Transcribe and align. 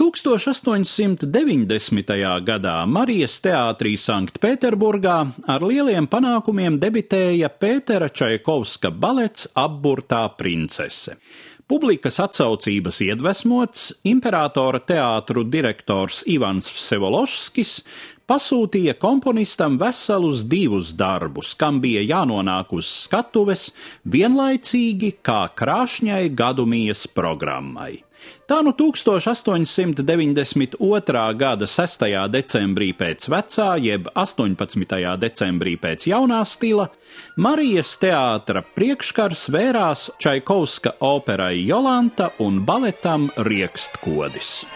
1890. 0.00 2.40
gadā 2.40 2.88
Marijas 2.88 3.34
teātrī 3.44 4.00
Sanktpēterburgā 4.00 5.16
ar 5.52 5.60
lieliem 5.60 6.08
panākumiem 6.08 6.80
debitēja 6.80 7.52
Pētera 7.52 8.08
Čaikovska 8.08 8.88
balets 8.96 9.44
Apburtā 9.60 10.24
princese. 10.40 11.20
Publikas 11.68 12.16
atsaucības 12.24 13.04
iedvesmots 13.10 14.00
imperatora 14.08 14.80
teātru 14.80 15.44
direktors 15.44 16.24
Ivans 16.32 16.72
Vsevološskis 16.78 17.84
pasūtīja 18.24 18.96
komponistam 18.96 19.76
veselus 19.76 20.48
divus 20.48 20.96
darbus, 20.96 21.52
kam 21.60 21.84
bija 21.84 22.00
jānonāk 22.08 22.72
uz 22.72 22.88
skatuves 23.04 23.76
vienlaicīgi 24.08 25.20
kā 25.20 25.44
krāšņai 25.60 26.32
gadumijas 26.32 27.04
programmai. 27.12 28.08
Tā 28.50 28.58
nu 28.66 28.72
1892. 28.74 31.34
gada 31.38 31.66
6. 31.66 32.02
decembrī 32.32 32.92
pēc 32.98 33.28
vecā, 33.30 33.76
jeb 33.78 34.08
18. 34.14 35.16
decembrī 35.22 35.76
pēc 35.80 36.06
jaunā 36.10 36.44
stila, 36.44 36.88
Marijas 37.36 37.98
teātra 38.02 38.62
priekškars 38.74 39.48
vērās 39.54 40.10
Čaikovska 40.18 40.90
operai 41.00 41.66
Jolanta 41.66 42.30
un 42.42 42.64
baletam 42.66 43.30
Riekstkodis. 43.36 44.66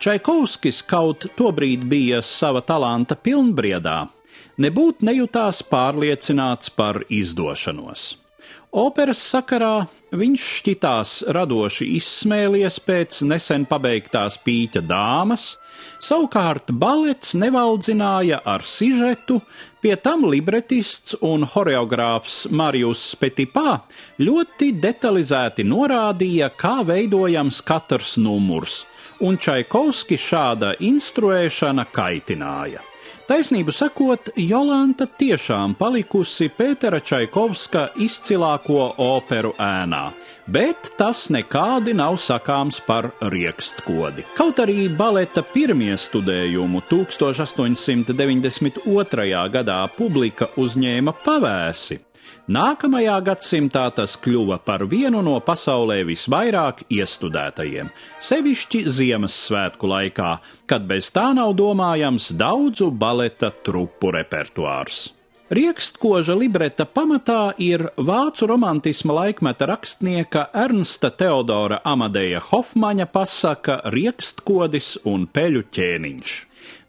Čaikovskis 0.00 0.78
kaut 0.88 1.26
tobrīd 1.36 1.82
bija 1.84 2.22
sava 2.24 2.62
talanta 2.64 3.18
pilnbriedā, 3.20 4.06
nebūt 4.60 5.04
nejūtās 5.06 5.62
pārliecināts 5.70 6.72
par 6.76 7.02
izdošanos. 7.08 8.10
Operas 8.70 9.18
sakarā 9.32 9.88
viņš 10.14 10.42
šķitās 10.56 11.12
radoši 11.34 11.88
izsmēlies 11.96 12.76
pēc 12.86 13.16
nesen 13.26 13.64
pabeigtās 13.66 14.36
pīķa 14.44 14.82
dāmas, 14.86 15.56
savukārt 15.98 16.70
balets 16.70 17.34
nevaldzināja 17.34 18.38
ar 18.46 18.62
sižetu, 18.62 19.40
pie 19.82 19.96
tam 19.98 20.22
libretists 20.30 21.16
un 21.26 21.46
horeogrāfs 21.50 22.44
Marijus 22.54 23.02
Petipā 23.18 23.80
ļoti 24.22 24.70
detalizēti 24.78 25.66
norādīja, 25.66 26.52
kā 26.54 26.80
veidojams 26.86 27.58
katrs 27.66 28.16
numurs, 28.22 28.84
un 29.18 29.34
Čaikovski 29.34 30.18
šāda 30.20 30.76
instruēšana 30.78 31.88
kaitināja. 31.90 32.86
Taisnību 33.30 33.70
sakot, 33.70 34.32
Jolanta 34.42 35.06
tiešām 35.06 35.76
palikusi 35.78 36.48
Pētera 36.50 36.98
Čaikovska 36.98 37.94
izcilāko 38.02 38.88
operu 39.04 39.52
ēnā, 39.54 40.10
bet 40.50 40.90
tas 40.98 41.30
nekādi 41.30 41.94
nav 41.94 42.18
sakāms 42.18 42.82
par 42.82 43.14
riekstkodi. 43.22 44.26
Kaut 44.34 44.58
arī 44.66 44.90
baleta 44.90 45.46
pirmie 45.46 45.94
studējumu 45.94 46.82
1892. 46.90 48.82
gadā 49.54 49.78
publika 49.94 50.50
uzņēma 50.58 51.14
pavēsi, 51.22 52.09
Nākamajā 52.50 53.14
gadsimtā 53.26 53.84
tas 53.94 54.16
kļuva 54.18 54.58
par 54.66 54.82
vienu 54.90 55.20
no 55.22 55.36
pasaulē 55.44 56.00
visvairāk 56.08 56.82
iestudētajiem, 56.90 57.92
sevišķi 58.30 58.82
Ziemassvētku 58.98 59.90
laikā, 59.92 60.32
kad 60.66 60.88
bez 60.90 61.12
tā 61.14 61.30
nav 61.36 61.54
domājams 61.58 62.32
daudzu 62.34 62.90
baleta 62.90 63.52
trupu 63.62 64.10
repertuārs. 64.18 65.19
Riekstkoža 65.50 66.36
libreta 66.38 66.84
pamatā 66.86 67.50
ir 67.58 67.82
vācu 67.98 68.46
romantisma 68.46 69.16
laikmeta 69.16 69.66
rakstnieka 69.66 70.44
Ernsta 70.54 71.08
Teodora 71.10 71.80
Amadeja 71.82 72.38
Hofmaņa 72.38 73.08
pasaka 73.10 73.80
Riekstkodis 73.90 74.92
un 75.10 75.24
peļu 75.26 75.64
ķēniņš. 75.74 76.36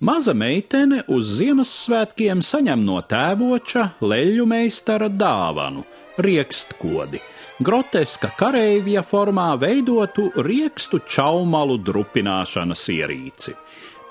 Maza 0.06 0.36
meitene 0.38 1.02
uz 1.10 1.32
Ziemassvētkiem 1.40 2.46
saņem 2.46 2.86
no 2.86 3.00
tēvoča 3.02 3.88
leļu 4.06 4.46
meistara 4.54 5.10
dāvanu- 5.10 5.82
riekstkodi, 6.28 7.18
groteska 7.66 8.30
kareivja 8.38 9.02
formā 9.02 9.56
veidotu 9.58 10.30
riekstu 10.38 11.02
čaumalu 11.02 11.82
drupināšanas 11.82 12.86
ierīci. 12.94 13.58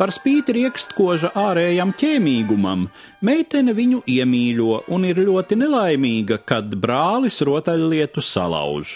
Par 0.01 0.09
spīti 0.17 0.55
riekstkoža 0.57 1.29
ārējam 1.37 1.91
ķēmīgumam, 2.01 2.87
meitene 3.21 3.75
viņu 3.77 3.99
iemīļo 4.09 4.79
un 4.97 5.05
ir 5.05 5.21
ļoti 5.27 5.59
nelaimīga, 5.61 6.39
kad 6.49 6.73
brālis 6.81 7.43
rotaļlietu 7.45 8.25
salauž. 8.25 8.95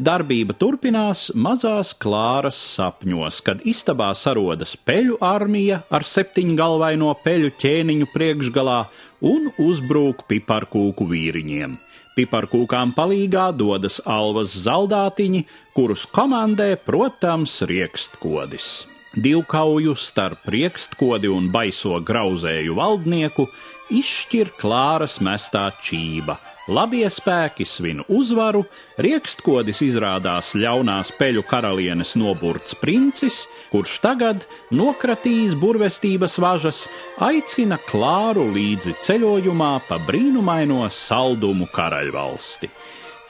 Darbība 0.00 0.56
turpinās 0.56 1.26
mazās 1.36 1.92
klāras 2.00 2.56
sapņos, 2.56 3.42
kad 3.44 3.60
istabā 3.68 4.08
sarodas 4.16 4.72
peļu 4.80 5.20
armija 5.20 5.82
ar 5.92 6.08
septiņgalvaino 6.08 7.12
peļu 7.20 7.52
ķēniņu 7.60 8.10
priekšgalā 8.16 8.80
un 9.28 9.52
uzbrūk 9.60 10.24
piparkūku 10.32 11.12
vīriņiem. 11.12 11.76
Piparkūkām 12.16 12.96
palīgā 12.96 13.50
dodas 13.52 14.00
alvas 14.08 14.56
zaldātiņi, 14.64 15.44
kurus 15.76 16.08
komandē, 16.08 16.72
protams, 16.88 17.60
riekstkodis 17.68 18.86
divkauju 19.16 19.94
starp 19.96 20.48
riekstkodi 20.52 21.30
un 21.32 21.48
baiso 21.52 21.96
grauzēju 22.04 22.74
valdnieku 22.76 23.46
izšķir 23.92 24.50
klāras 24.60 25.16
mestā 25.24 25.68
čība. 25.82 26.36
Labie 26.66 27.06
spēki 27.12 27.62
svin 27.62 28.02
uzvaru, 28.10 28.64
riekstkodis 28.98 29.84
izrādās 29.86 30.50
ļaunās 30.58 31.12
peļu 31.14 31.44
karalienes 31.46 32.16
noburts 32.18 32.74
princis, 32.80 33.44
kurš 33.70 34.00
tagad, 34.02 34.48
nokratījis 34.74 35.54
burvestības 35.62 36.36
važas, 36.42 36.82
aicina 37.22 37.78
klāru 37.86 38.48
līdzi 38.50 38.96
ceļojumā 39.06 39.72
pa 39.86 40.00
brīnumaino 40.02 40.82
saldumu 40.90 41.70
karaļvalsti. 41.72 42.72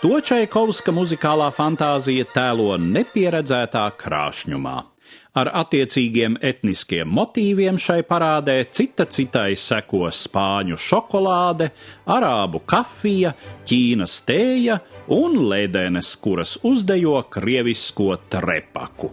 To 0.00 0.18
Čaikovska 0.20 0.92
muzikālā 0.92 1.52
fantāzija 1.52 2.26
tēlo 2.32 2.74
nepieredzētā 2.80 3.86
krāšņumā. 4.00 4.76
Ar 5.36 5.50
attiecīgiem 5.60 6.38
etniskiem 6.40 7.10
motīviem 7.12 7.76
šai 7.80 8.00
parādē 8.08 8.56
cita 8.72 9.04
citai 9.12 9.56
seko 9.60 10.06
spāņu 10.08 10.78
šokolāde, 10.80 11.70
arābu 12.16 12.62
kafija, 12.64 13.34
ķīnas 13.68 14.22
tēja 14.28 14.80
un 15.16 15.36
lēdenes, 15.50 16.14
kuras 16.22 16.56
uzdejo 16.64 17.20
krievisko 17.30 18.16
trepaku. 18.32 19.12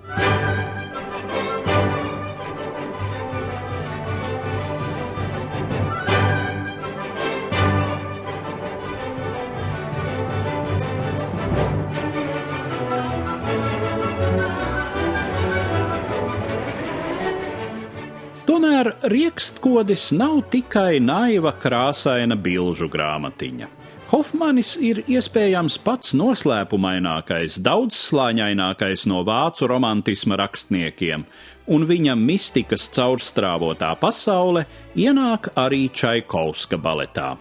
Tomēr 19.03 19.19
riekstkodis 19.19 20.13
nav 20.15 20.37
tikai 20.47 20.99
naiva 21.03 21.51
krāsaina 21.59 22.37
bilžu 22.39 22.87
grāmatiņa. 22.87 23.67
Hofmanis 24.13 24.77
ir 24.79 25.01
iespējams 25.11 25.75
pats 25.83 26.13
noslēpumainākais, 26.15 27.57
daudzslāņainākais 27.65 29.03
no 29.11 29.25
vācu 29.27 29.67
romantisma 29.67 30.39
rakstniekiem, 30.39 31.25
un 31.67 31.85
viņa 31.89 32.15
mistikas 32.15 32.87
caurstrāvotā 32.95 33.91
pasaule 33.99 34.63
ienāk 34.95 35.51
arī 35.59 35.89
Čaikovska 35.91 36.79
baletā. 36.79 37.35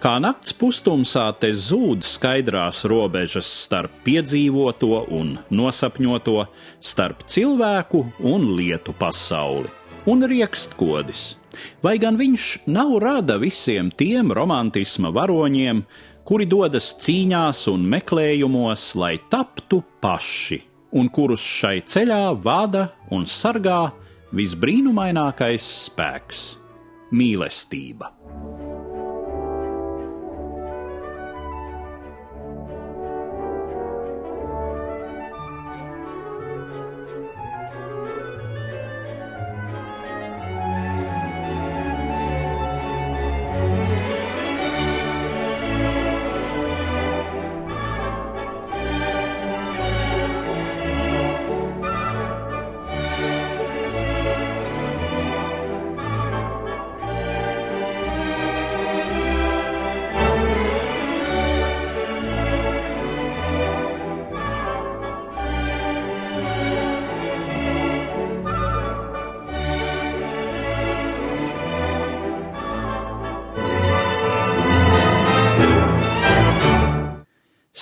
Kā 0.00 0.16
nakts 0.16 0.56
pustumsā 0.56 1.28
te 1.36 1.52
zūd 1.52 2.08
skaidrās 2.08 2.86
robežas 2.88 3.52
starp 3.66 4.00
piedzīvoto 4.06 5.10
un 5.12 5.36
nosapņoto, 5.50 6.46
starp 6.80 7.26
cilvēku 7.28 8.06
un 8.32 8.54
lietu 8.56 8.96
pasauli 8.96 9.68
un 10.06 10.26
riekstkodis. 10.28 11.36
Vai 11.82 11.96
gan 11.98 12.18
viņš 12.20 12.48
nav 12.68 12.98
rada 13.02 13.38
visiem 13.40 13.90
tiem 13.90 14.32
romantisma 14.34 15.12
varoņiem, 15.14 15.82
kuri 16.26 16.46
dodas 16.50 16.90
cīņās 17.02 17.66
un 17.72 17.86
meklējumos, 17.90 18.90
lai 18.98 19.14
taptu 19.30 19.82
paši, 20.02 20.60
un 20.98 21.08
kurus 21.08 21.44
šai 21.44 21.78
ceļā 21.86 22.20
vada 22.42 22.88
un 23.14 23.24
sargā 23.30 23.80
visbrīnumainākais 24.36 25.70
spēks- 25.86 26.44
mīlestība. 27.18 28.15